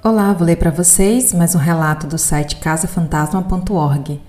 [0.00, 4.20] Olá, vou ler para vocês mais um relato do site casafantasma.org.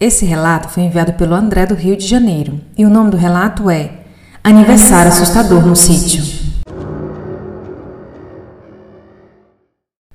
[0.00, 3.68] Esse relato foi enviado pelo André do Rio de Janeiro e o nome do relato
[3.68, 3.98] é
[4.42, 6.24] Aniversário Assustador no Sítio.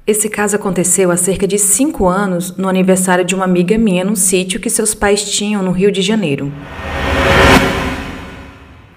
[0.08, 4.16] Esse caso aconteceu há cerca de 5 anos no aniversário de uma amiga minha num
[4.16, 6.52] sítio que seus pais tinham no Rio de Janeiro.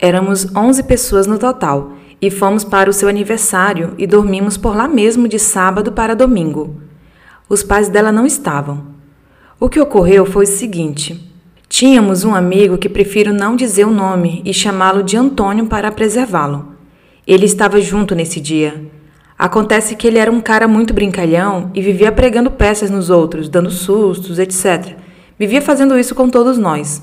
[0.01, 4.89] Éramos 11 pessoas no total e fomos para o seu aniversário e dormimos por lá
[4.89, 6.81] mesmo de sábado para domingo.
[7.49, 8.87] Os pais dela não estavam.
[9.61, 11.33] O que ocorreu foi o seguinte:
[11.69, 16.75] tínhamos um amigo que prefiro não dizer o nome e chamá-lo de Antônio para preservá-lo.
[17.27, 18.83] Ele estava junto nesse dia.
[19.39, 23.71] Acontece que ele era um cara muito brincalhão e vivia pregando peças nos outros, dando
[23.71, 24.97] sustos, etc.
[25.39, 27.01] Vivia fazendo isso com todos nós.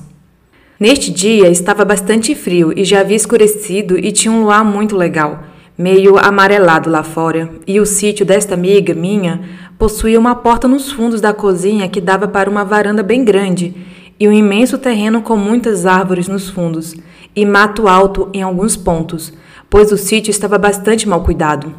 [0.77, 5.43] Neste dia estava bastante frio e já havia escurecido e tinha um luar muito legal,
[5.77, 9.39] meio amarelado lá fora, e o sítio desta amiga minha
[9.79, 13.73] possuía uma porta nos fundos da cozinha que dava para uma varanda bem grande
[14.19, 16.93] e um imenso terreno com muitas árvores nos fundos
[17.33, 19.31] e mato alto em alguns pontos,
[19.69, 21.73] pois o sítio estava bastante mal cuidado.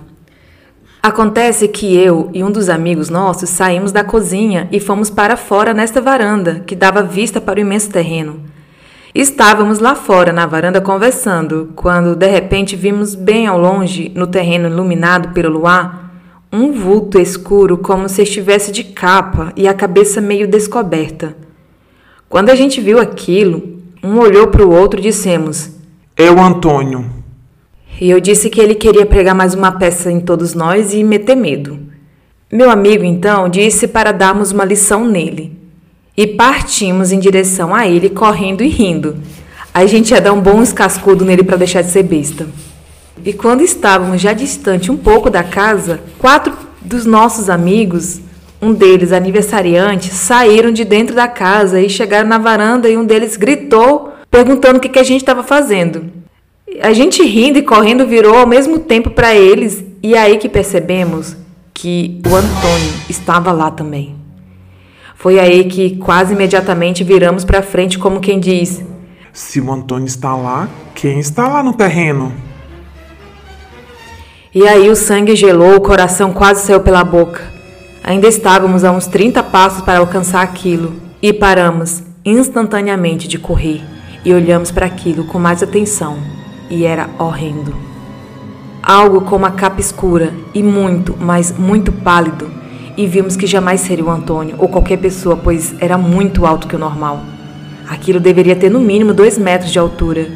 [1.02, 5.74] Acontece que eu e um dos amigos nossos saímos da cozinha e fomos para fora
[5.74, 8.55] nesta varanda que dava vista para o imenso terreno.
[9.18, 14.68] Estávamos lá fora na varanda conversando, quando de repente vimos bem ao longe, no terreno
[14.68, 16.12] iluminado pelo luar,
[16.52, 21.34] um vulto escuro como se estivesse de capa e a cabeça meio descoberta.
[22.28, 25.70] Quando a gente viu aquilo, um olhou para o outro e dissemos:
[26.14, 27.06] É o Antônio.
[27.98, 31.36] E eu disse que ele queria pregar mais uma peça em todos nós e meter
[31.36, 31.78] medo.
[32.52, 35.55] Meu amigo então disse para darmos uma lição nele
[36.16, 39.16] e partimos em direção a ele, correndo e rindo.
[39.74, 42.46] A gente ia dar um bom escascudo nele para deixar de ser besta.
[43.24, 48.20] E quando estávamos já distante um pouco da casa, quatro dos nossos amigos,
[48.60, 53.36] um deles aniversariante, saíram de dentro da casa e chegaram na varanda e um deles
[53.36, 56.04] gritou, perguntando o que, que a gente estava fazendo.
[56.80, 61.36] A gente rindo e correndo virou ao mesmo tempo para eles e aí que percebemos
[61.74, 64.15] que o Antônio estava lá também.
[65.26, 68.80] Foi aí que quase imediatamente viramos para frente, como quem diz:
[69.32, 72.32] Se o Antônio está lá, quem está lá no terreno?
[74.54, 77.42] E aí o sangue gelou, o coração quase saiu pela boca.
[78.04, 83.82] Ainda estávamos a uns 30 passos para alcançar aquilo e paramos instantaneamente de correr
[84.24, 86.18] e olhamos para aquilo com mais atenção
[86.70, 87.74] e era horrendo.
[88.80, 92.48] Algo com uma capa escura e muito, mas muito pálido
[92.96, 96.74] e vimos que jamais seria o Antônio ou qualquer pessoa, pois era muito alto que
[96.74, 97.20] o normal.
[97.88, 100.28] Aquilo deveria ter no mínimo dois metros de altura,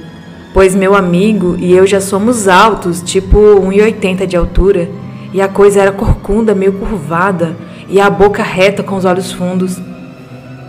[0.52, 4.90] pois meu amigo e eu já somos altos, tipo 1,80 de altura,
[5.32, 7.56] e a coisa era corcunda, meio curvada,
[7.88, 9.80] e a boca reta com os olhos fundos.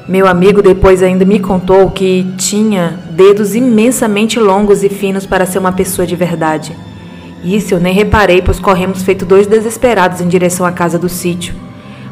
[0.08, 5.60] Meu amigo depois ainda me contou que tinha dedos imensamente longos e finos para ser
[5.60, 6.76] uma pessoa de verdade.
[7.44, 11.54] Isso eu nem reparei, pois corremos feito dois desesperados em direção à casa do sítio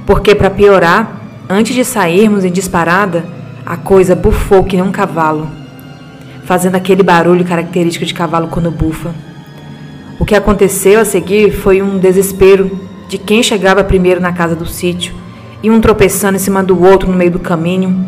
[0.09, 3.23] porque, para piorar, antes de sairmos em disparada,
[3.63, 5.47] a coisa bufou que nem um cavalo,
[6.45, 9.13] fazendo aquele barulho característico de cavalo quando bufa.
[10.19, 12.71] O que aconteceu a seguir foi um desespero
[13.07, 15.13] de quem chegava primeiro na casa do sítio
[15.61, 18.03] e um tropeçando em cima do outro no meio do caminho.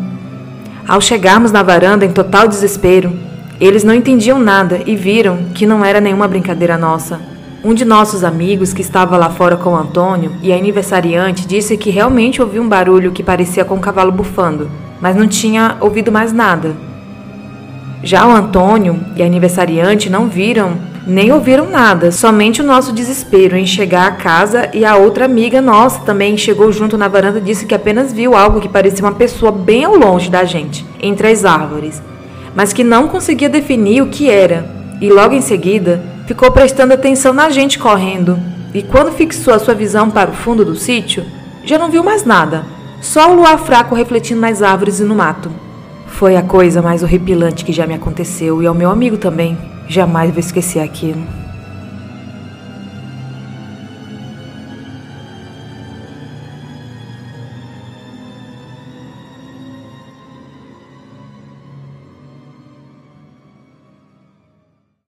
[0.88, 3.16] Ao chegarmos na varanda em total desespero,
[3.60, 7.31] eles não entendiam nada e viram que não era nenhuma brincadeira nossa
[7.64, 11.90] um de nossos amigos, que estava lá fora com Antônio, e a aniversariante, disse que
[11.90, 14.68] realmente ouviu um barulho que parecia com um cavalo bufando,
[15.00, 16.74] mas não tinha ouvido mais nada.
[18.02, 23.56] Já o Antônio e a aniversariante não viram nem ouviram nada, somente o nosso desespero
[23.56, 27.42] em chegar à casa e a outra amiga nossa também chegou junto na varanda e
[27.42, 31.28] disse que apenas viu algo que parecia uma pessoa bem ao longe da gente, entre
[31.28, 32.00] as árvores,
[32.54, 34.64] mas que não conseguia definir o que era.
[35.00, 38.38] E logo em seguida, ficou prestando atenção na gente correndo,
[38.74, 41.24] e quando fixou a sua visão para o fundo do sítio,
[41.64, 42.64] já não viu mais nada,
[43.00, 45.50] só o luar fraco refletindo nas árvores e no mato.
[46.06, 49.58] Foi a coisa mais horripilante que já me aconteceu, e ao meu amigo também.
[49.88, 51.41] Jamais vou esquecer aquilo.